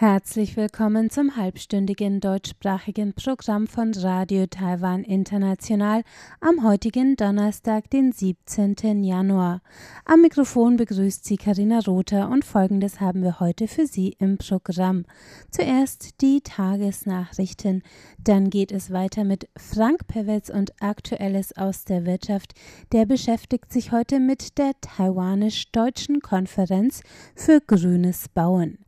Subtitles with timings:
[0.00, 6.04] Herzlich willkommen zum halbstündigen deutschsprachigen Programm von Radio Taiwan International
[6.40, 9.04] am heutigen Donnerstag, den 17.
[9.04, 9.60] Januar.
[10.06, 15.04] Am Mikrofon begrüßt Sie Karina Rother und folgendes haben wir heute für Sie im Programm.
[15.50, 17.82] Zuerst die Tagesnachrichten,
[18.24, 22.54] dann geht es weiter mit Frank Pewitz und Aktuelles aus der Wirtschaft.
[22.92, 27.02] Der beschäftigt sich heute mit der taiwanisch-deutschen Konferenz
[27.36, 28.78] für grünes Bauen.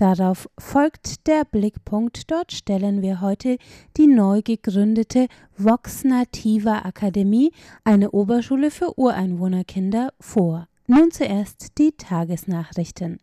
[0.00, 2.30] Darauf folgt der Blickpunkt.
[2.30, 3.58] Dort stellen wir heute
[3.98, 5.26] die neu gegründete
[5.58, 7.52] Vox Nativa Akademie,
[7.84, 10.68] eine Oberschule für Ureinwohnerkinder, vor.
[10.86, 13.18] Nun zuerst die Tagesnachrichten.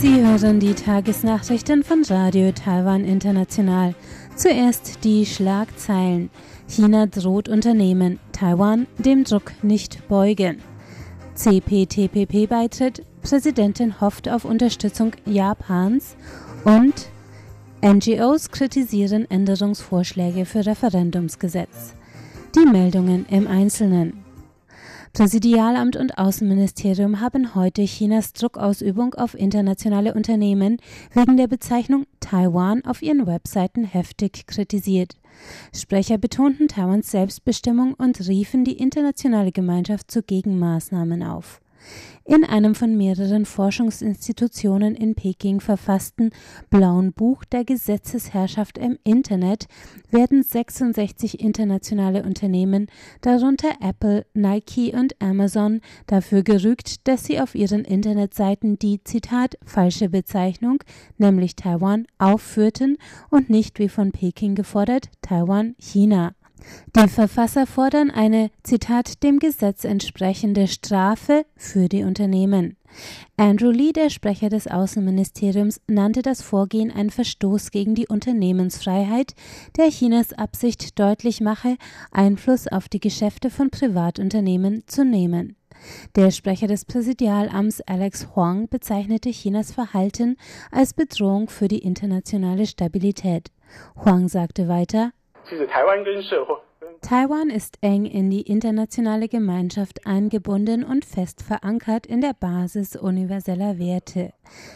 [0.00, 3.94] Sie hören die Tagesnachrichten von Radio Taiwan International.
[4.34, 6.30] Zuerst die Schlagzeilen.
[6.66, 10.58] China droht Unternehmen, Taiwan dem Druck nicht beugen.
[11.34, 16.16] CPTPP-Beitritt, Präsidentin hofft auf Unterstützung Japans
[16.64, 17.08] und
[17.82, 21.94] NGOs kritisieren Änderungsvorschläge für Referendumsgesetz.
[22.54, 24.24] Die Meldungen im Einzelnen.
[25.12, 30.78] Präsidialamt und Außenministerium haben heute Chinas Druckausübung auf internationale Unternehmen
[31.12, 35.14] wegen der Bezeichnung Taiwan auf ihren Webseiten heftig kritisiert.
[35.74, 41.60] Sprecher betonten Taiwans Selbstbestimmung und riefen die internationale Gemeinschaft zu Gegenmaßnahmen auf.
[42.26, 46.30] In einem von mehreren Forschungsinstitutionen in Peking verfassten
[46.70, 49.66] Blauen Buch der Gesetzesherrschaft im Internet
[50.10, 52.86] werden 66 internationale Unternehmen,
[53.20, 60.08] darunter Apple, Nike und Amazon, dafür gerügt, dass sie auf ihren Internetseiten die Zitat falsche
[60.08, 60.82] Bezeichnung,
[61.18, 62.96] nämlich Taiwan, aufführten
[63.28, 66.32] und nicht wie von Peking gefordert Taiwan China.
[66.96, 72.76] Die Verfasser fordern eine, Zitat, dem Gesetz entsprechende Strafe für die Unternehmen.
[73.36, 79.34] Andrew Lee, der Sprecher des Außenministeriums, nannte das Vorgehen einen Verstoß gegen die Unternehmensfreiheit,
[79.76, 81.76] der Chinas Absicht deutlich mache,
[82.12, 85.56] Einfluss auf die Geschäfte von Privatunternehmen zu nehmen.
[86.14, 90.36] Der Sprecher des Präsidialamts Alex Huang bezeichnete Chinas Verhalten
[90.70, 93.50] als Bedrohung für die internationale Stabilität.
[93.96, 95.12] Huang sagte weiter,
[97.00, 103.78] Taiwan ist eng in die internationale Gemeinschaft eingebunden und fest verankert in der Basis universeller
[103.78, 104.32] Werte.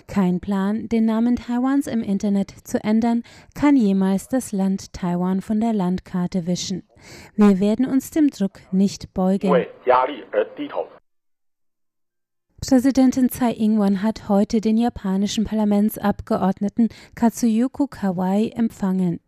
[0.07, 3.23] Kein Plan, den Namen Taiwans im Internet zu ändern,
[3.55, 6.83] kann jemals das Land Taiwan von der Landkarte wischen.
[7.35, 9.67] Wir werden uns dem Druck nicht beugen.
[12.61, 19.21] Präsidentin Tsai Ing-wen hat heute den japanischen Parlamentsabgeordneten Katsuyuko Kawai empfangen.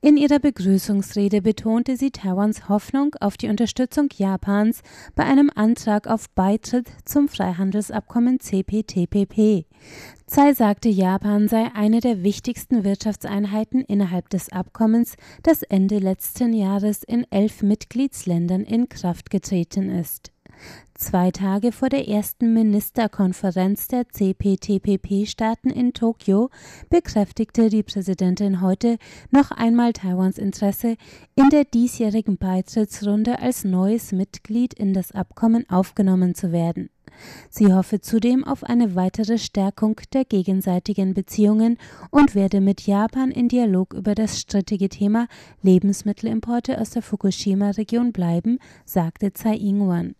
[0.00, 4.82] In ihrer Begrüßungsrede betonte sie Taiwans Hoffnung auf die Unterstützung Japans
[5.14, 9.66] bei einem Antrag auf Beitritt zum Freihandelsabkommen CPTPP.
[10.26, 17.02] Tsai sagte, Japan sei eine der wichtigsten Wirtschaftseinheiten innerhalb des Abkommens, das Ende letzten Jahres
[17.02, 20.32] in elf Mitgliedsländern in Kraft getreten ist.
[20.94, 26.48] Zwei Tage vor der ersten Ministerkonferenz der CPTPP-Staaten in Tokio
[26.88, 28.96] bekräftigte die Präsidentin heute
[29.30, 30.96] noch einmal Taiwans Interesse,
[31.34, 36.88] in der diesjährigen Beitrittsrunde als neues Mitglied in das Abkommen aufgenommen zu werden.
[37.50, 41.78] Sie hoffe zudem auf eine weitere Stärkung der gegenseitigen Beziehungen
[42.10, 45.28] und werde mit Japan in Dialog über das strittige Thema
[45.62, 50.14] Lebensmittelimporte aus der Fukushima-Region bleiben, sagte Tsai Ing-wen.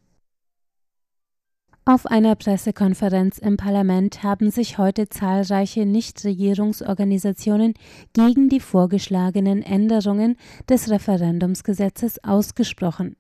[1.89, 7.75] Auf einer Pressekonferenz im Parlament haben sich heute zahlreiche Nichtregierungsorganisationen
[8.13, 10.37] gegen die vorgeschlagenen Änderungen
[10.69, 13.15] des Referendumsgesetzes ausgesprochen.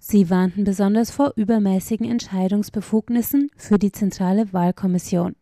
[0.00, 5.36] Sie warnten besonders vor übermäßigen Entscheidungsbefugnissen für die Zentrale Wahlkommission.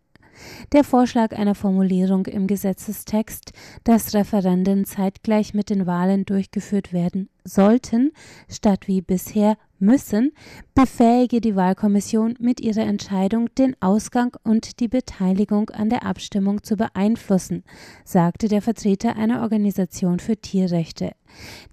[0.73, 3.53] Der Vorschlag einer Formulierung im Gesetzestext,
[3.85, 8.13] dass Referenden zeitgleich mit den Wahlen durchgeführt werden sollten,
[8.49, 10.33] statt wie bisher müssen,
[10.75, 16.77] befähige die Wahlkommission mit ihrer Entscheidung den Ausgang und die Beteiligung an der Abstimmung zu
[16.77, 17.65] beeinflussen,
[18.05, 21.13] sagte der Vertreter einer Organisation für Tierrechte.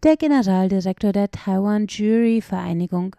[0.03, 3.15] Der Generaldirektor der Taiwan Jury Vereinigung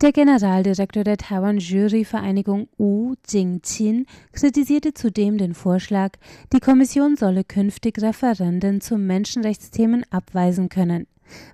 [0.00, 6.12] der Generaldirektor der Taiwan Jury Vereinigung Wu Jingqin kritisierte zudem den Vorschlag,
[6.52, 11.06] die Kommission solle künftig Referenden zu Menschenrechtsthemen abweisen können.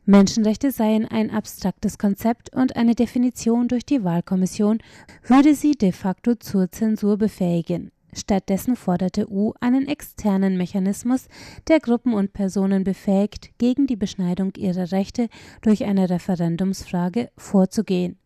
[0.05, 4.79] Menschenrechte seien ein abstraktes Konzept und eine Definition durch die Wahlkommission
[5.25, 7.93] würde sie de facto zur Zensur befähigen.
[8.13, 11.29] Stattdessen forderte U einen externen Mechanismus,
[11.69, 15.29] der Gruppen und Personen befähigt, gegen die Beschneidung ihrer Rechte
[15.63, 18.17] durch eine Referendumsfrage vorzugehen.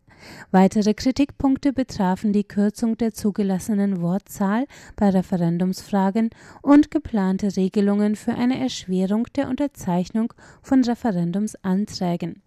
[0.51, 4.65] Weitere Kritikpunkte betrafen die Kürzung der zugelassenen Wortzahl
[4.95, 6.29] bei Referendumsfragen
[6.61, 12.41] und geplante Regelungen für eine Erschwerung der Unterzeichnung von Referendumsanträgen.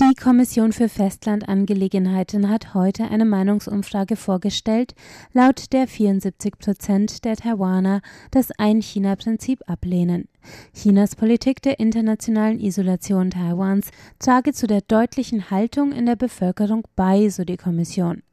[0.00, 4.92] Die Kommission für Festlandangelegenheiten hat heute eine Meinungsumfrage vorgestellt,
[5.32, 8.00] laut der 74 Prozent der Taiwaner
[8.32, 10.26] das Ein-China-Prinzip ablehnen.
[10.74, 17.28] Chinas Politik der internationalen Isolation Taiwans trage zu der deutlichen Haltung in der Bevölkerung bei,
[17.28, 18.24] so die Kommission.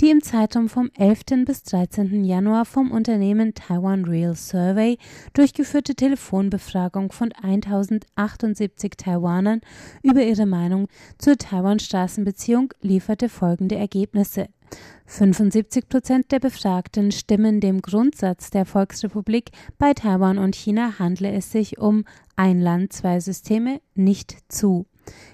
[0.00, 1.44] Die im Zeitraum vom 11.
[1.44, 2.24] bis 13.
[2.24, 4.98] Januar vom Unternehmen Taiwan Real Survey
[5.34, 9.60] durchgeführte Telefonbefragung von 1078 Taiwanern
[10.02, 14.48] über ihre Meinung zur Taiwan-Straßenbeziehung lieferte folgende Ergebnisse.
[15.06, 21.50] 75 Prozent der Befragten stimmen dem Grundsatz der Volksrepublik, bei Taiwan und China handle es
[21.50, 22.04] sich um
[22.36, 24.86] ein Land, zwei Systeme nicht zu.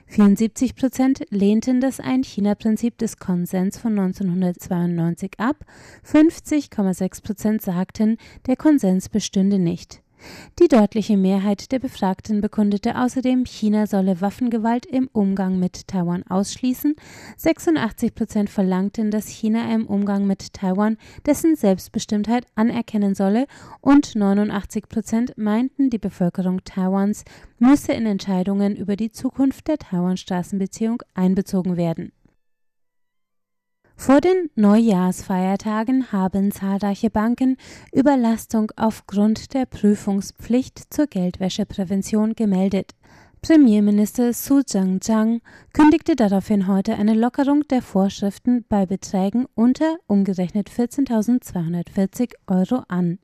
[0.06, 5.64] 74 Prozent lehnten das Ein-China-Prinzip des Konsens von 1992 ab,
[6.05, 10.02] 50,6 Prozent sagten, der Konsens bestünde nicht.
[10.59, 16.97] Die deutliche Mehrheit der Befragten bekundete außerdem, China solle Waffengewalt im Umgang mit Taiwan ausschließen.
[17.37, 20.97] 86 Prozent verlangten, dass China im Umgang mit Taiwan
[21.27, 23.47] dessen Selbstbestimmtheit anerkennen solle
[23.81, 27.25] und 89 Prozent meinten, die Bevölkerung Taiwans
[27.59, 32.13] müsse in Entscheidungen über die Zukunft der Taiwan-Straßenbeziehung einbezogen werden.
[33.98, 37.56] Vor den Neujahrsfeiertagen haben zahlreiche Banken
[37.93, 42.93] Überlastung aufgrund der Prüfungspflicht zur Geldwäscheprävention gemeldet.
[43.46, 45.40] Premierminister Su Zhang-Zhang
[45.72, 53.20] kündigte daraufhin heute eine Lockerung der Vorschriften bei Beträgen unter umgerechnet 14.240 Euro an.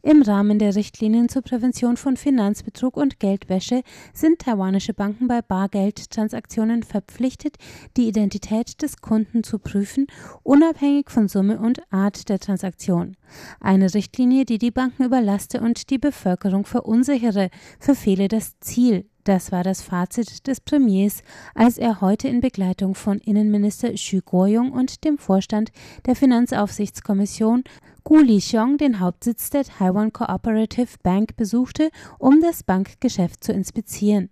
[0.00, 3.82] Im Rahmen der Richtlinien zur Prävention von Finanzbetrug und Geldwäsche
[4.12, 7.56] sind taiwanische Banken bei Bargeldtransaktionen verpflichtet,
[7.96, 10.06] die Identität des Kunden zu prüfen,
[10.44, 13.16] unabhängig von Summe und Art der Transaktion.
[13.58, 17.50] Eine Richtlinie, die die Banken überlaste und die Bevölkerung verunsichere,
[17.80, 21.22] verfehle das Ziel das war das Fazit des Premiers,
[21.54, 25.72] als er heute in Begleitung von Innenminister Xu Guoyong und dem Vorstand
[26.06, 27.64] der Finanzaufsichtskommission
[28.04, 34.28] Gu Lixiong den Hauptsitz der Taiwan Cooperative Bank besuchte, um das Bankgeschäft zu inspizieren.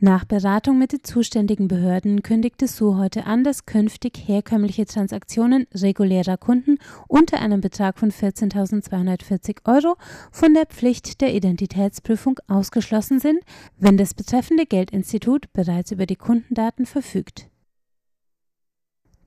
[0.00, 6.36] Nach Beratung mit den zuständigen Behörden kündigte Su heute an, dass künftig herkömmliche Transaktionen regulärer
[6.36, 6.78] Kunden
[7.08, 9.96] unter einem Betrag von 14.240 Euro
[10.30, 13.40] von der Pflicht der Identitätsprüfung ausgeschlossen sind,
[13.78, 17.51] wenn das betreffende Geldinstitut bereits über die Kundendaten verfügt.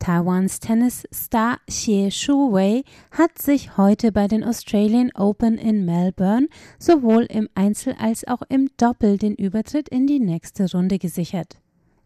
[0.05, 6.47] Taiwans Tennisstar Xie Shuwei hat sich heute bei den Australian Open in Melbourne
[6.77, 11.57] sowohl im Einzel als auch im Doppel den Übertritt in die nächste Runde gesichert.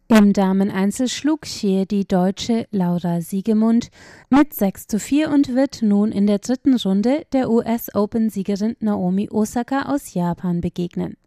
[0.08, 3.90] Im Dameneinzel schlug Xie die Deutsche Laura Siegemund
[4.30, 9.28] mit 6 zu 4 und wird nun in der dritten Runde der US Open-Siegerin Naomi
[9.30, 11.18] Osaka aus Japan begegnen.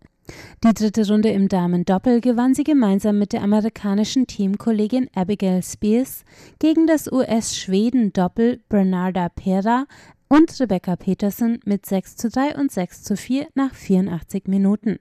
[0.64, 6.24] Die dritte Runde im Damendoppel gewann sie gemeinsam mit der amerikanischen Teamkollegin Abigail Spears
[6.58, 9.86] gegen das US-Schweden-Doppel Bernarda Pera
[10.28, 14.98] und Rebecca Peterson mit 6 zu 3 und 6 zu 4 nach 84 Minuten.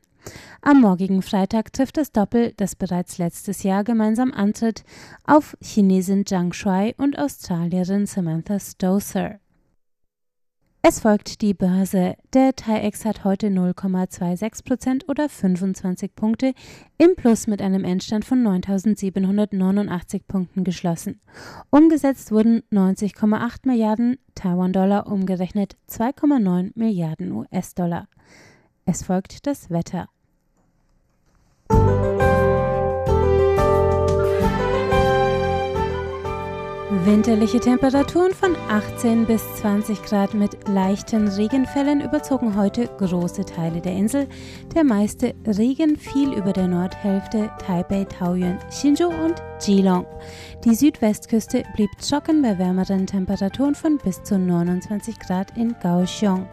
[0.61, 4.83] Am morgigen Freitag trifft das Doppel, das bereits letztes Jahr gemeinsam antritt,
[5.25, 9.39] auf Chinesin Zhang Shuai und Australierin Samantha Stosur.
[10.83, 12.15] Es folgt die Börse.
[12.33, 16.53] Der TAIEX hat heute 0,26 Prozent oder 25 Punkte
[16.97, 21.21] im Plus mit einem Endstand von 9.789 Punkten geschlossen.
[21.69, 28.07] Umgesetzt wurden 90,8 Milliarden Taiwan-Dollar, umgerechnet 2,9 Milliarden US-Dollar.
[28.85, 30.07] Es folgt das Wetter.
[36.93, 43.93] Winterliche Temperaturen von 18 bis 20 Grad mit leichten Regenfällen überzogen heute große Teile der
[43.93, 44.27] Insel.
[44.75, 50.05] Der meiste Regen fiel über der Nordhälfte Taipei, Taoyuan, Hsinchu und Geelong.
[50.65, 56.45] Die Südwestküste blieb trocken bei wärmeren Temperaturen von bis zu 29 Grad in Kaohsiung.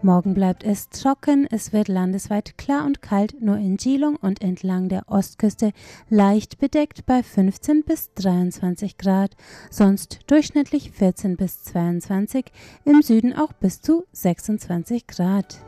[0.00, 4.88] Morgen bleibt es trocken, es wird landesweit klar und kalt, nur in Geelong und entlang
[4.88, 5.72] der Ostküste
[6.08, 9.34] leicht bedeckt bei 15 bis 23 Grad,
[9.70, 12.46] sonst durchschnittlich 14 bis 22,
[12.84, 15.58] im Süden auch bis zu 26 Grad.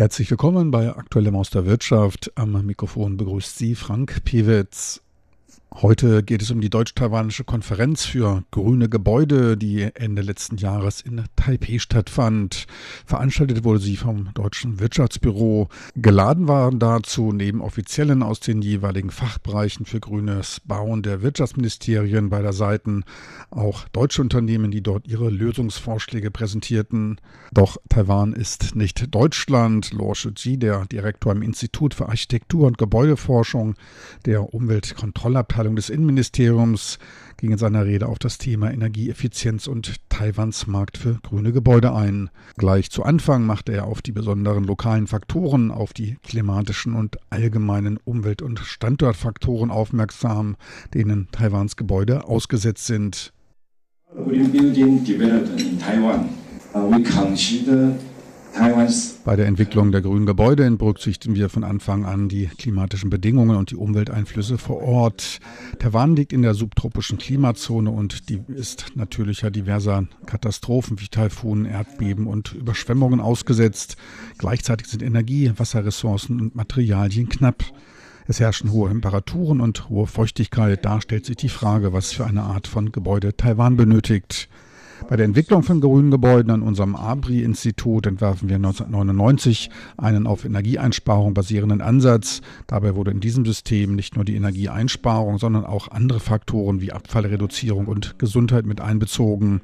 [0.00, 2.32] Herzlich willkommen bei Aktuellem aus der Wirtschaft.
[2.34, 5.02] Am Mikrofon begrüßt Sie Frank Piewitz.
[5.76, 11.24] Heute geht es um die deutsch-taiwanische Konferenz für grüne Gebäude, die Ende letzten Jahres in
[11.36, 12.66] Taipei stattfand.
[13.06, 15.68] Veranstaltet wurde sie vom Deutschen Wirtschaftsbüro.
[15.94, 22.52] Geladen waren dazu neben Offiziellen aus den jeweiligen Fachbereichen für grünes Bauen der Wirtschaftsministerien beider
[22.52, 23.04] Seiten
[23.50, 27.20] auch deutsche Unternehmen, die dort ihre Lösungsvorschläge präsentierten.
[27.52, 29.92] Doch Taiwan ist nicht Deutschland.
[29.92, 33.76] Luo Shiji, der Direktor im Institut für Architektur und Gebäudeforschung
[34.26, 36.98] der Umweltkontrollabteilung Abteilung des Innenministeriums
[37.36, 42.30] ging in seiner Rede auf das Thema Energieeffizienz und Taiwans Markt für grüne Gebäude ein.
[42.56, 47.98] Gleich zu Anfang machte er auf die besonderen lokalen Faktoren, auf die klimatischen und allgemeinen
[48.02, 50.56] Umwelt- und Standortfaktoren aufmerksam,
[50.94, 53.34] denen Taiwans Gebäude ausgesetzt sind.
[54.14, 56.30] Green Building Development in Taiwan.
[56.72, 57.98] Uh, we consider
[59.24, 63.70] bei der Entwicklung der grünen Gebäude berücksichtigen wir von Anfang an die klimatischen Bedingungen und
[63.70, 65.38] die Umwelteinflüsse vor Ort.
[65.78, 72.26] Taiwan liegt in der subtropischen Klimazone und die ist natürlicher diverser Katastrophen wie Taifunen, Erdbeben
[72.26, 73.96] und Überschwemmungen ausgesetzt.
[74.38, 77.64] Gleichzeitig sind Energie, Wasserressourcen und Materialien knapp.
[78.26, 80.84] Es herrschen hohe Temperaturen und hohe Feuchtigkeit.
[80.84, 84.48] Da stellt sich die Frage, was für eine Art von Gebäude Taiwan benötigt.
[85.08, 91.34] Bei der Entwicklung von grünen Gebäuden an unserem ABRI-Institut entwerfen wir 1999 einen auf Energieeinsparung
[91.34, 92.42] basierenden Ansatz.
[92.66, 97.86] Dabei wurde in diesem System nicht nur die Energieeinsparung, sondern auch andere Faktoren wie Abfallreduzierung
[97.86, 99.62] und Gesundheit mit einbezogen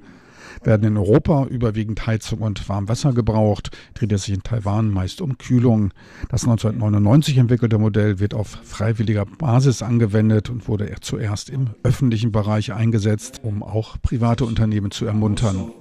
[0.62, 5.38] werden in Europa überwiegend Heizung und Warmwasser gebraucht, dreht es sich in Taiwan meist um
[5.38, 5.92] Kühlung.
[6.28, 12.72] Das 1999 entwickelte Modell wird auf freiwilliger Basis angewendet und wurde zuerst im öffentlichen Bereich
[12.72, 15.72] eingesetzt, um auch private Unternehmen zu ermuntern.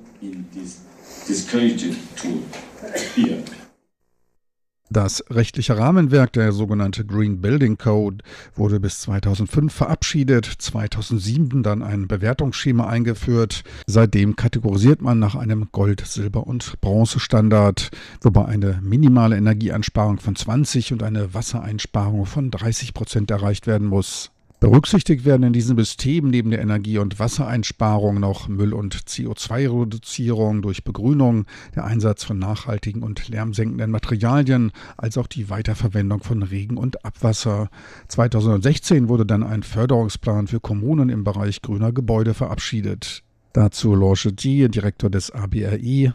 [4.91, 8.23] Das rechtliche Rahmenwerk, der sogenannte Green Building Code,
[8.55, 13.63] wurde bis 2005 verabschiedet, 2007 dann ein Bewertungsschema eingeführt.
[13.87, 17.89] Seitdem kategorisiert man nach einem Gold-, Silber- und Bronzestandard,
[18.21, 24.34] wobei eine minimale Energieeinsparung von 20 und eine Wassereinsparung von 30 Prozent erreicht werden muss.
[24.65, 30.83] Berücksichtigt werden in diesem System neben der Energie- und Wassereinsparung noch Müll- und CO2-Reduzierung durch
[30.83, 31.45] Begrünung,
[31.75, 37.69] der Einsatz von nachhaltigen und lärmsenkenden Materialien, als auch die Weiterverwendung von Regen- und Abwasser.
[38.07, 43.21] 2016 wurde dann ein Förderungsplan für Kommunen im Bereich grüner Gebäude verabschiedet.
[43.53, 46.11] Dazu Lorche Ji, Direktor des ABRI.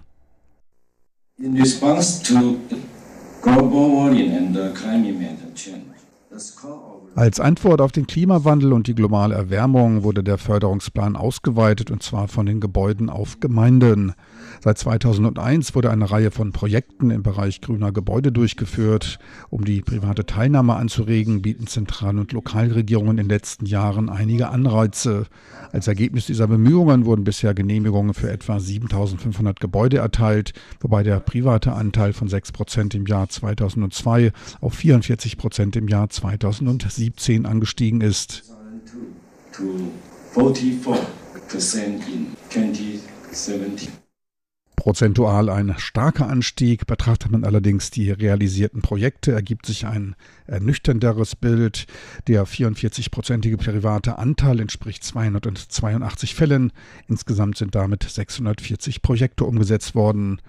[1.39, 2.57] In response to
[3.43, 5.85] global warming and climate change,
[6.33, 6.90] the score
[7.21, 12.29] als Antwort auf den Klimawandel und die globale Erwärmung wurde der Förderungsplan ausgeweitet und zwar
[12.29, 14.15] von den Gebäuden auf Gemeinden.
[14.61, 19.19] Seit 2001 wurde eine Reihe von Projekten im Bereich grüner Gebäude durchgeführt.
[19.51, 25.27] Um die private Teilnahme anzuregen, bieten Zentral- und Lokalregierungen in den letzten Jahren einige Anreize.
[25.73, 31.73] Als Ergebnis dieser Bemühungen wurden bisher Genehmigungen für etwa 7500 Gebäude erteilt, wobei der private
[31.75, 38.01] Anteil von 6 Prozent im Jahr 2002 auf 44 Prozent im Jahr 2007 2017 angestiegen
[38.01, 38.45] ist.
[44.77, 46.87] Prozentual ein starker Anstieg.
[46.87, 51.87] Betrachtet man allerdings die realisierten Projekte, ergibt sich ein ernüchternderes Bild.
[52.29, 56.73] Der 44-prozentige private Anteil entspricht 282 Fällen.
[57.09, 60.41] Insgesamt sind damit 640 Projekte umgesetzt worden.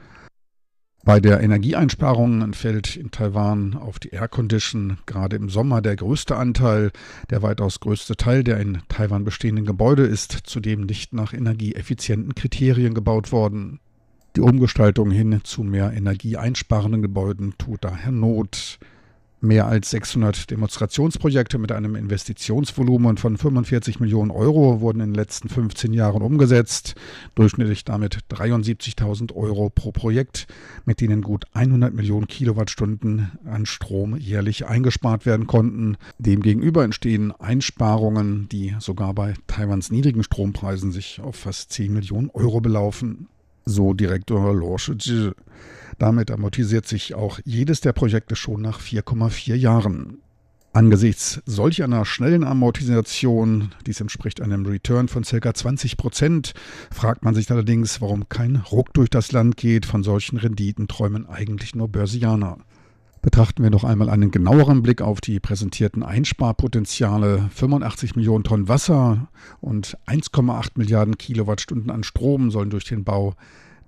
[1.04, 6.36] Bei der Energieeinsparung fällt in Taiwan auf die Air Condition gerade im Sommer der größte
[6.36, 6.92] Anteil.
[7.32, 12.94] Der weitaus größte Teil der in Taiwan bestehenden Gebäude ist zudem nicht nach energieeffizienten Kriterien
[12.94, 13.80] gebaut worden.
[14.36, 18.78] Die Umgestaltung hin zu mehr energieeinsparenden Gebäuden tut daher Not.
[19.44, 25.50] Mehr als 600 Demonstrationsprojekte mit einem Investitionsvolumen von 45 Millionen Euro wurden in den letzten
[25.50, 26.94] 15 Jahren umgesetzt,
[27.34, 30.46] durchschnittlich damit 73.000 Euro pro Projekt,
[30.86, 35.98] mit denen gut 100 Millionen Kilowattstunden an Strom jährlich eingespart werden konnten.
[36.20, 42.62] Demgegenüber entstehen Einsparungen, die sogar bei Taiwans niedrigen Strompreisen sich auf fast 10 Millionen Euro
[42.62, 43.28] belaufen.
[43.66, 45.32] So Direktor Shiji.
[46.02, 50.18] Damit amortisiert sich auch jedes der Projekte schon nach 4,4 Jahren.
[50.74, 55.54] Angesichts solch einer schnellen Amortisation, dies entspricht einem Return von ca.
[55.54, 56.54] 20 Prozent,
[56.92, 59.86] fragt man sich allerdings, warum kein Ruck durch das Land geht.
[59.86, 62.58] Von solchen Renditen träumen eigentlich nur Börsianer.
[63.22, 67.48] Betrachten wir noch einmal einen genaueren Blick auf die präsentierten Einsparpotenziale.
[67.54, 69.30] 85 Millionen Tonnen Wasser
[69.60, 73.36] und 1,8 Milliarden Kilowattstunden an Strom sollen durch den Bau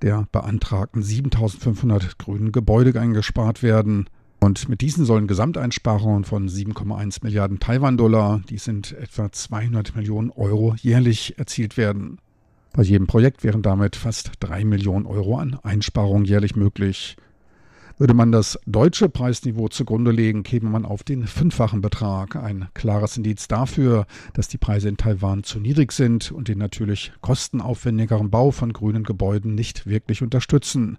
[0.03, 4.09] der beantragten 7500 grünen Gebäude eingespart werden.
[4.41, 10.75] Und mit diesen sollen Gesamteinsparungen von 7,1 Milliarden Taiwan-Dollar, die sind etwa 200 Millionen Euro
[10.75, 12.19] jährlich erzielt werden.
[12.73, 17.15] Bei jedem Projekt wären damit fast 3 Millionen Euro an Einsparungen jährlich möglich.
[17.97, 22.35] Würde man das deutsche Preisniveau zugrunde legen, käme man auf den fünffachen Betrag.
[22.35, 27.13] Ein klares Indiz dafür, dass die Preise in Taiwan zu niedrig sind und den natürlich
[27.21, 30.97] kostenaufwendigeren Bau von grünen Gebäuden nicht wirklich unterstützen.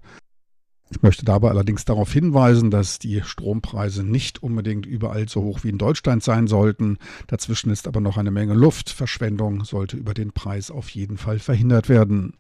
[0.91, 5.71] Ich möchte dabei allerdings darauf hinweisen, dass die Strompreise nicht unbedingt überall so hoch wie
[5.71, 6.99] in Deutschland sein sollten.
[7.27, 8.91] Dazwischen ist aber noch eine Menge Luft.
[8.91, 12.35] Verschwendung sollte über den Preis auf jeden Fall verhindert werden.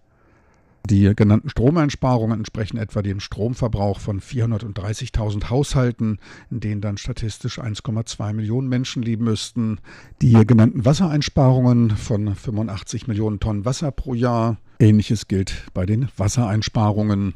[0.90, 6.18] Die genannten Stromeinsparungen entsprechen etwa dem Stromverbrauch von 430.000 Haushalten,
[6.50, 9.78] in denen dann statistisch 1,2 Millionen Menschen leben müssten.
[10.20, 14.58] Die genannten Wassereinsparungen von 85 Millionen Tonnen Wasser pro Jahr.
[14.78, 17.34] Ähnliches gilt bei den Wassereinsparungen.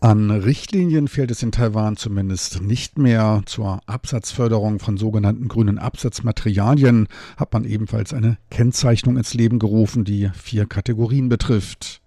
[0.00, 3.42] An Richtlinien fehlt es in Taiwan zumindest nicht mehr.
[3.46, 10.30] Zur Absatzförderung von sogenannten grünen Absatzmaterialien hat man ebenfalls eine Kennzeichnung ins Leben gerufen, die
[10.34, 12.01] vier Kategorien betrifft.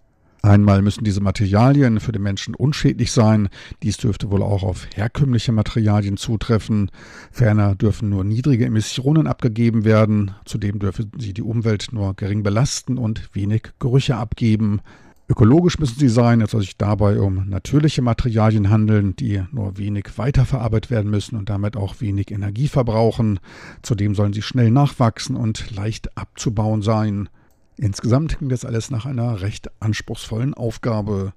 [0.46, 3.50] Einmal müssen diese Materialien für den Menschen unschädlich sein.
[3.82, 6.92] Dies dürfte wohl auch auf herkömmliche Materialien zutreffen.
[7.32, 10.36] Ferner dürfen nur niedrige Emissionen abgegeben werden.
[10.46, 14.82] Zudem dürfen sie die Umwelt nur gering belasten und wenig Gerüche abgeben.
[15.28, 20.10] Ökologisch müssen sie sein, es soll sich dabei um natürliche Materialien handeln, die nur wenig
[20.18, 23.40] weiterverarbeitet werden müssen und damit auch wenig Energie verbrauchen.
[23.82, 27.30] Zudem sollen sie schnell nachwachsen und leicht abzubauen sein.
[27.78, 31.34] Insgesamt klingt das alles nach einer recht anspruchsvollen Aufgabe.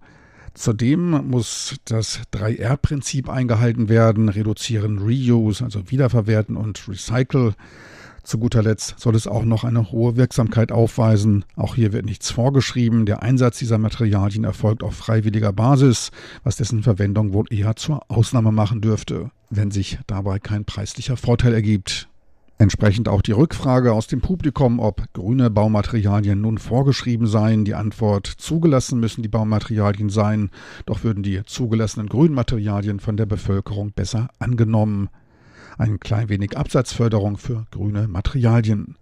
[0.54, 7.54] Zudem muss das 3R-Prinzip eingehalten werden, reduzieren, reuse, also wiederverwerten und recycle.
[8.23, 11.44] Zu guter Letzt soll es auch noch eine hohe Wirksamkeit aufweisen.
[11.57, 13.07] Auch hier wird nichts vorgeschrieben.
[13.07, 16.11] Der Einsatz dieser Materialien erfolgt auf freiwilliger Basis,
[16.44, 21.55] was dessen Verwendung wohl eher zur Ausnahme machen dürfte, wenn sich dabei kein preislicher Vorteil
[21.55, 22.09] ergibt.
[22.61, 27.64] Entsprechend auch die Rückfrage aus dem Publikum, ob grüne Baumaterialien nun vorgeschrieben seien.
[27.64, 30.51] Die Antwort zugelassen müssen die Baumaterialien sein,
[30.85, 35.09] doch würden die zugelassenen grünen Materialien von der Bevölkerung besser angenommen.
[35.79, 38.97] Ein klein wenig Absatzförderung für grüne Materialien.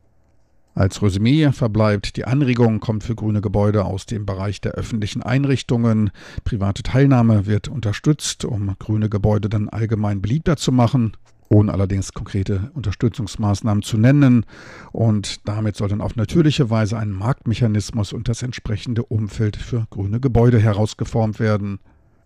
[0.74, 6.10] Als Resümee verbleibt die Anregung, kommt für grüne Gebäude aus dem Bereich der öffentlichen Einrichtungen.
[6.44, 11.16] Private Teilnahme wird unterstützt, um grüne Gebäude dann allgemein beliebter zu machen
[11.48, 14.44] ohne allerdings konkrete Unterstützungsmaßnahmen zu nennen.
[14.92, 20.20] Und damit soll dann auf natürliche Weise ein Marktmechanismus und das entsprechende Umfeld für grüne
[20.20, 21.78] Gebäude herausgeformt werden.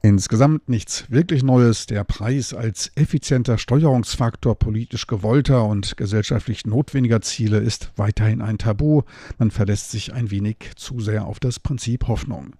[0.02, 1.84] Insgesamt nichts wirklich Neues.
[1.84, 9.02] Der Preis als effizienter Steuerungsfaktor politisch gewollter und gesellschaftlich notwendiger Ziele ist weiterhin ein Tabu.
[9.38, 12.54] Man verlässt sich ein wenig zu sehr auf das Prinzip Hoffnung.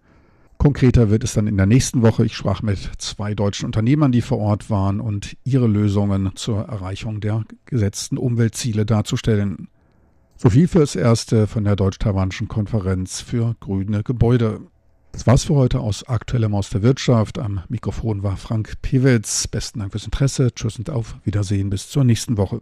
[0.61, 2.27] Konkreter wird es dann in der nächsten Woche.
[2.27, 7.21] Ich sprach mit zwei deutschen Unternehmern, die vor Ort waren und ihre Lösungen zur Erreichung
[7.21, 9.69] der gesetzten Umweltziele darzustellen.
[10.37, 14.61] So viel fürs Erste von der Deutsch-Taiwanischen Konferenz für grüne Gebäude.
[15.13, 17.39] Das war's für heute aus Aktuellem aus der Wirtschaft.
[17.39, 19.49] Am Mikrofon war Frank Pewitz.
[19.49, 20.53] Besten Dank fürs Interesse.
[20.55, 22.61] Tschüss und auf Wiedersehen bis zur nächsten Woche.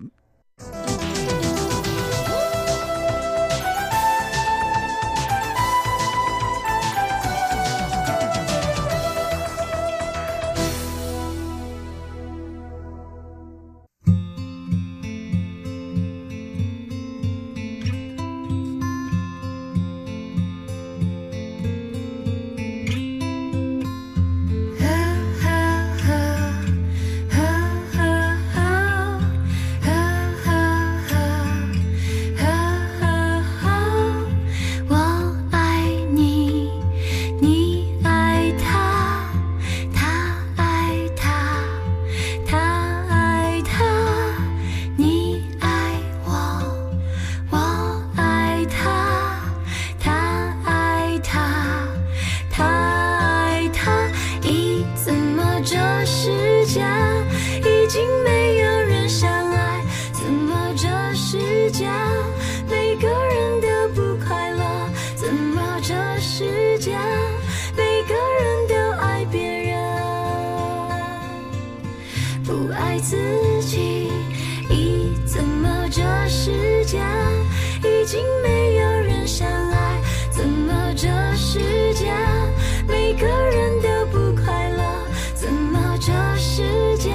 [72.99, 73.17] 爱自
[73.63, 74.09] 己。
[74.69, 76.99] 咦，怎么这世界
[77.79, 80.03] 已经没有人相爱？
[80.33, 81.61] 怎么这世
[81.95, 82.13] 界
[82.89, 84.83] 每个人都不快乐？
[85.33, 87.15] 怎么这世界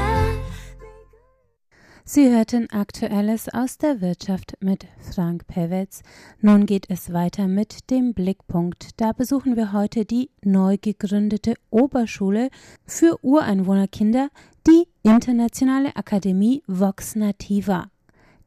[2.05, 6.01] ？Sie hörten Aktuelles aus der Wirtschaft mit Frank Pevetz.
[6.39, 9.01] Nun geht es weiter mit dem Blickpunkt.
[9.01, 12.49] Da besuchen wir heute die neu gegründete Oberschule
[12.85, 14.29] für Ureinwohnerkinder
[14.67, 17.89] die Internationale Akademie Vox Nativa.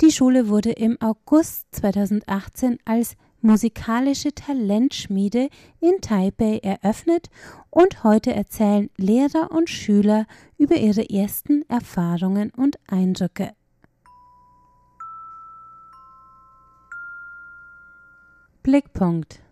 [0.00, 5.48] Die Schule wurde im August 2018 als musikalische Talentschmiede
[5.81, 7.29] in Taipei eröffnet
[7.70, 10.26] und heute erzählen Lehrer und Schüler
[10.57, 13.52] über ihre ersten Erfahrungen und Eindrücke.
[18.62, 19.45] Blickpunkt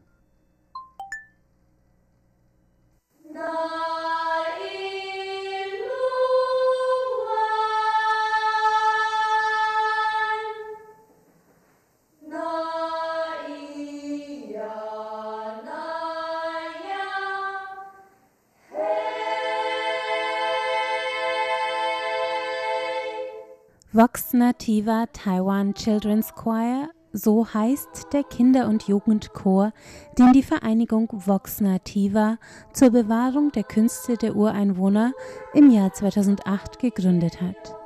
[24.04, 29.72] Vox Nativa Taiwan Children's Choir, so heißt der Kinder- und Jugendchor,
[30.18, 32.36] den die Vereinigung Vox Nativa
[32.74, 35.12] zur Bewahrung der Künste der Ureinwohner
[35.54, 37.76] im Jahr 2008 gegründet hat.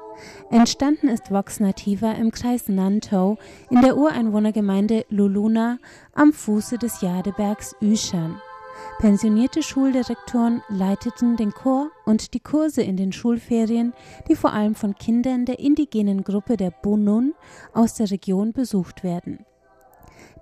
[0.51, 3.37] Entstanden ist Vox Nativa im Kreis Nantou
[3.71, 5.79] in der Ureinwohnergemeinde Luluna
[6.15, 8.41] am Fuße des Jadebergs Yushan.
[8.99, 13.93] Pensionierte Schuldirektoren leiteten den Chor und die Kurse in den Schulferien,
[14.29, 17.33] die vor allem von Kindern der indigenen Gruppe der Bunun
[17.73, 19.47] aus der Region besucht werden.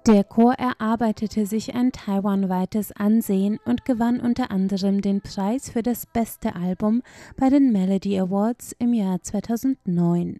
[0.06, 6.06] Der Chor erarbeitete sich ein taiwanweites Ansehen und gewann unter anderem den Preis für das
[6.06, 7.02] beste Album
[7.36, 10.38] bei den Melody Awards im Jahr 2009.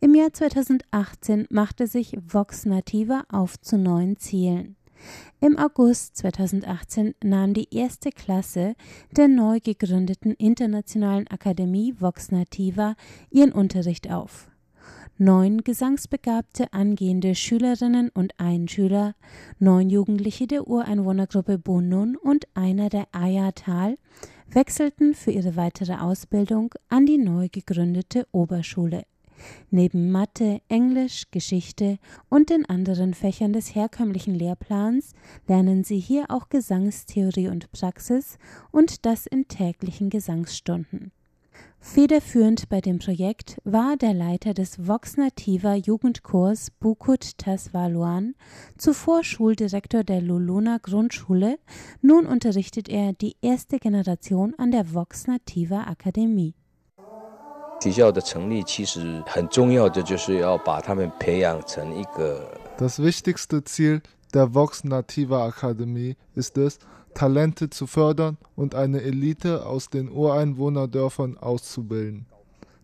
[0.00, 4.74] Im Jahr 2018 machte sich Vox Nativa auf zu neuen Zielen.
[5.40, 8.74] Im August 2018 nahm die erste Klasse
[9.10, 12.94] der neu gegründeten Internationalen Akademie Vox Nativa
[13.30, 14.48] ihren Unterricht auf.
[15.18, 19.14] Neun gesangsbegabte angehende Schülerinnen und ein Schüler,
[19.58, 23.96] neun Jugendliche der Ureinwohnergruppe Bunun und einer der Ayatal
[24.48, 29.04] wechselten für ihre weitere Ausbildung an die neu gegründete Oberschule.
[29.70, 35.12] Neben Mathe, Englisch, Geschichte und den anderen Fächern des herkömmlichen Lehrplans
[35.46, 38.38] lernen sie hier auch Gesangstheorie und Praxis
[38.72, 41.12] und das in täglichen Gesangsstunden.
[41.78, 48.34] Federführend bei dem Projekt war der Leiter des Vox Nativa Jugendchors Bukut Tasvaluan,
[48.76, 51.58] zuvor Schuldirektor der Luluna Grundschule,
[52.02, 56.54] nun unterrichtet er die erste Generation an der Vox Nativa Akademie.
[57.81, 62.47] 学校的成立其实很重要的就是要把他们培养成一个。
[62.77, 64.01] Das wichtigste Ziel
[64.33, 66.79] der Vox Nativa Akademie ist es,
[67.13, 72.25] Talente zu fördern und eine Elite aus den Ureinwohnerdörfern auszubilden.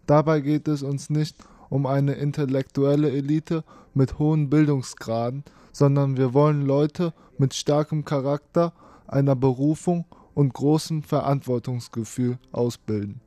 [0.05, 1.35] Dabei geht es uns nicht
[1.69, 8.73] um eine intellektuelle Elite mit hohen Bildungsgraden, sondern wir wollen Leute mit starkem Charakter,
[9.07, 13.21] einer Berufung und großem Verantwortungsgefühl ausbilden.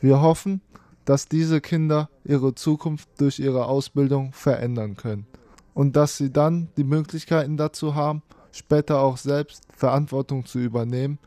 [0.00, 0.60] Wir hoffen,
[1.06, 5.26] dass diese Kinder ihre Zukunft durch ihre Ausbildung verändern können
[5.74, 8.22] und dass sie dann die Möglichkeiten dazu haben,
[8.52, 11.18] später auch selbst Verantwortung zu übernehmen,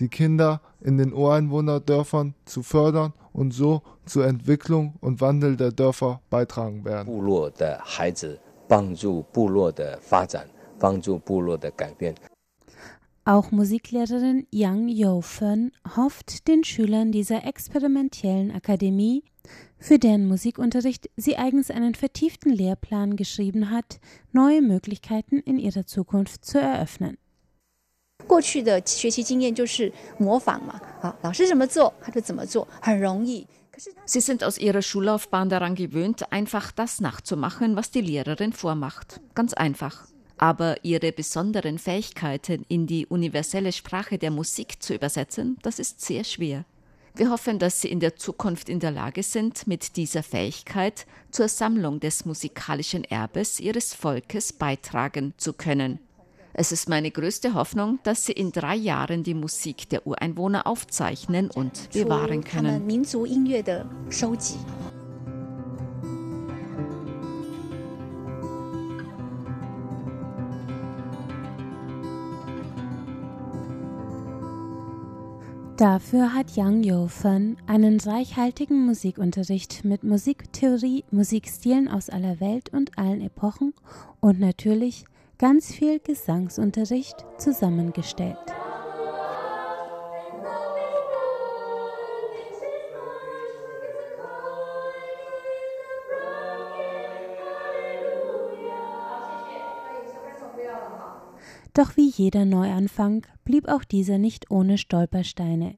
[0.00, 6.20] die Kinder in den Ureinwohnerdörfern zu fördern und so zur Entwicklung und Wandel der Dörfer
[6.30, 7.06] beitragen werden.
[7.06, 10.46] 部落的孩子帮助部落的发展，
[10.78, 12.14] 帮助部落的改变。
[13.26, 19.24] Auch Musiklehrerin Yang Yo-Fen hofft, den Schülern dieser experimentellen Akademie,
[19.78, 24.00] für deren Musikunterricht sie eigens einen vertieften Lehrplan geschrieben hat,
[24.32, 27.18] neue Möglichkeiten in ihrer Zukunft zu eröffnen.
[28.26, 33.46] 过去的学习经验就是模仿嘛，啊，老师怎么做他就怎么做，很容易。
[34.06, 39.20] Sie sind aus ihrer Schullaufbahn daran gewöhnt, einfach das nachzumachen, was die Lehrerin vormacht.
[39.34, 40.06] Ganz einfach.
[40.38, 46.22] Aber ihre besonderen Fähigkeiten in die universelle Sprache der Musik zu übersetzen, das ist sehr
[46.22, 46.64] schwer.
[47.19, 51.49] Wir hoffen, dass sie in der Zukunft in der Lage sind, mit dieser Fähigkeit zur
[51.49, 55.99] Sammlung des musikalischen Erbes ihres Volkes beitragen zu können.
[56.53, 61.51] Es ist meine größte Hoffnung, dass sie in drei Jahren die Musik der Ureinwohner aufzeichnen
[61.51, 62.87] und bewahren können.
[75.79, 83.21] Dafür hat Yang Yo-Fen einen reichhaltigen Musikunterricht mit Musiktheorie, Musikstilen aus aller Welt und allen
[83.21, 83.73] Epochen
[84.19, 85.05] und natürlich
[85.37, 88.35] ganz viel Gesangsunterricht zusammengestellt.
[101.73, 105.77] Doch wie jeder Neuanfang blieb auch dieser nicht ohne Stolpersteine.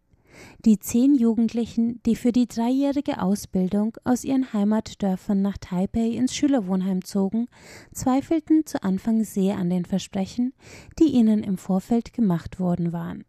[0.66, 7.04] Die zehn Jugendlichen, die für die dreijährige Ausbildung aus ihren Heimatdörfern nach Taipei ins Schülerwohnheim
[7.04, 7.48] zogen,
[7.92, 10.54] zweifelten zu Anfang sehr an den Versprechen,
[11.00, 13.26] die ihnen im Vorfeld gemacht worden waren.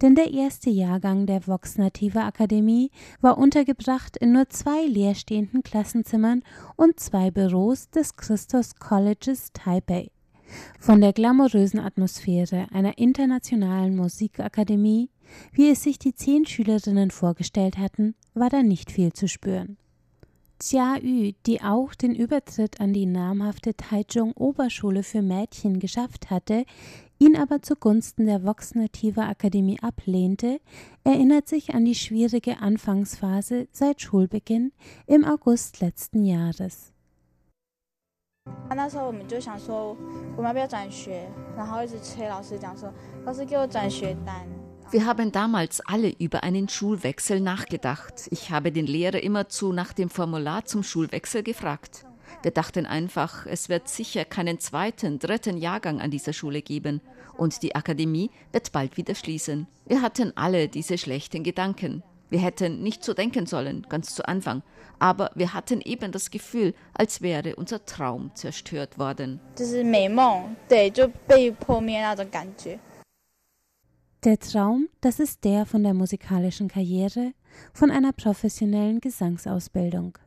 [0.00, 2.90] Denn der erste Jahrgang der Vox Nativa Akademie
[3.20, 6.42] war untergebracht in nur zwei leerstehenden Klassenzimmern
[6.76, 10.10] und zwei Büros des Christus Colleges Taipei.
[10.78, 15.10] Von der glamourösen Atmosphäre einer internationalen Musikakademie,
[15.52, 19.76] wie es sich die zehn Schülerinnen vorgestellt hatten, war da nicht viel zu spüren.
[20.62, 26.64] Jia Yu, die auch den Übertritt an die namhafte Taichung Oberschule für Mädchen geschafft hatte,
[27.18, 30.60] ihn aber zugunsten der Vox Nativa Akademie ablehnte,
[31.04, 34.72] erinnert sich an die schwierige Anfangsphase seit Schulbeginn
[35.06, 36.94] im August letzten Jahres.
[38.73, 39.95] 那时候我们就想说，
[40.35, 41.29] 我们要不要转学？
[41.57, 42.91] 然后一直催老师讲说，
[43.25, 44.47] 老师给我转学单。
[44.91, 48.27] Wir haben damals alle über einen Schulwechsel nachgedacht.
[48.31, 52.05] Ich habe den Lehrer immerzu nach dem Formular zum Schulwechsel gefragt.
[52.43, 57.01] Wir dachten einfach, es wird sicher keinen zweiten, dritten Jahrgang an dieser Schule geben
[57.37, 59.67] und die Akademie wird bald wieder schließen.
[59.85, 62.03] Wir hatten alle diese schlechten Gedanken.
[62.28, 64.62] Wir hätten nicht so denken sollen, ganz zu Anfang,
[64.98, 69.40] aber wir hatten eben das Gefühl, als wäre unser Traum zerstört worden.
[74.24, 77.32] Der Traum, das ist der von der musikalischen Karriere,
[77.72, 80.18] von einer professionellen Gesangsausbildung.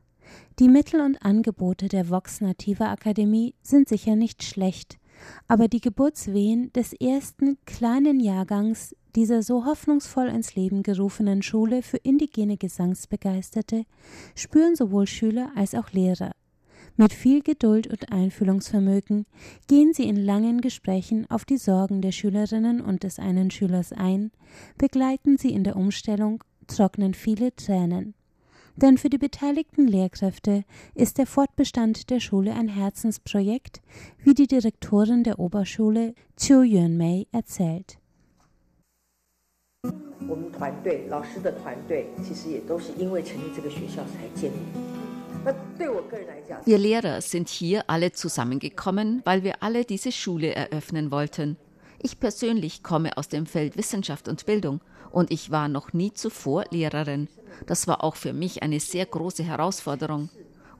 [0.60, 5.00] Die Mittel und Angebote der Vox Nativa Akademie sind sicher nicht schlecht,
[5.48, 11.98] aber die Geburtswehen des ersten kleinen Jahrgangs dieser so hoffnungsvoll ins Leben gerufenen Schule für
[11.98, 13.86] indigene Gesangsbegeisterte
[14.36, 16.32] spüren sowohl Schüler als auch Lehrer.
[16.98, 19.26] Mit viel Geduld und Einfühlungsvermögen
[19.68, 24.32] gehen sie in langen Gesprächen auf die Sorgen der Schülerinnen und des einen Schülers ein,
[24.78, 28.16] begleiten sie in der Umstellung, trocknen viele Tränen.
[28.76, 30.64] Denn für die beteiligten Lehrkräfte
[30.96, 33.82] ist der Fortbestand der Schule ein Herzensprojekt,
[34.24, 37.99] wie die Direktorin der Oberschule Chiu Yunmei erzählt.
[40.29, 44.95] 我们团队老师的团队其实也都是因为成立这个学校才建立。
[46.65, 51.59] Wir Lehrer sind hier alle zusammengekommen, weil wir alle diese Schule eröffnen wollten.
[52.03, 56.65] Ich persönlich komme aus dem Feld Wissenschaft und Bildung und ich war noch nie zuvor
[56.71, 57.29] Lehrerin.
[57.67, 60.29] Das war auch für mich eine sehr große Herausforderung.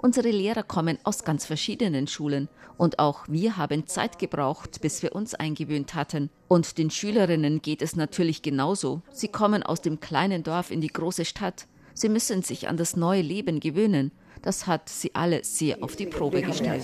[0.02, 5.14] Unsere Lehrer kommen aus ganz verschiedenen Schulen und auch wir haben Zeit gebraucht, bis wir
[5.14, 6.30] uns eingewöhnt hatten.
[6.48, 9.02] Und den Schülerinnen geht es natürlich genauso.
[9.12, 11.68] Sie kommen aus dem kleinen Dorf in die große Stadt.
[11.94, 14.14] Sie müssen sich an das neue Leben gewöhnen.
[14.42, 16.84] Das hat sie alle sehr auf die Probe gestellt.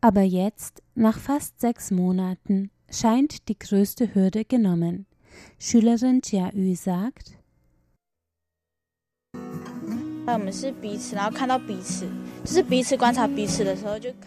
[0.00, 5.06] Aber jetzt, nach fast sechs Monaten, scheint die größte Hürde genommen.
[5.60, 7.37] Schülerin Jia Yu sagt,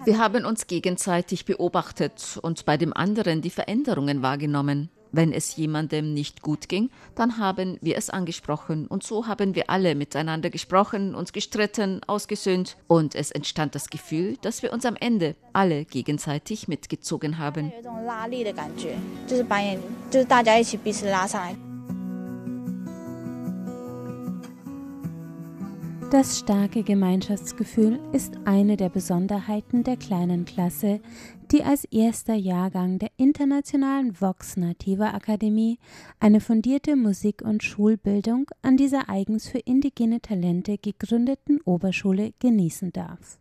[0.05, 4.89] wir haben uns gegenseitig beobachtet und bei dem anderen die Veränderungen wahrgenommen.
[5.13, 9.69] Wenn es jemandem nicht gut ging, dann haben wir es angesprochen und so haben wir
[9.69, 14.95] alle miteinander gesprochen, uns gestritten, ausgesöhnt und es entstand das Gefühl, dass wir uns am
[14.95, 17.73] Ende alle gegenseitig mitgezogen haben.
[26.11, 30.99] Das starke Gemeinschaftsgefühl ist eine der Besonderheiten der kleinen Klasse,
[31.53, 35.79] die als erster Jahrgang der Internationalen Vox Nativa Akademie
[36.19, 43.39] eine fundierte Musik- und Schulbildung an dieser eigens für indigene Talente gegründeten Oberschule genießen darf.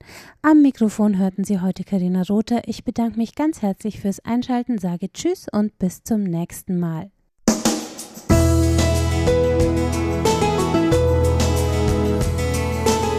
[0.41, 2.67] Am Mikrofon hörten Sie heute Karina Rother.
[2.67, 7.11] Ich bedanke mich ganz herzlich fürs Einschalten, sage Tschüss und bis zum nächsten Mal.